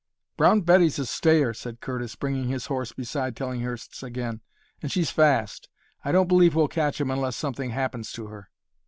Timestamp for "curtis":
1.79-2.15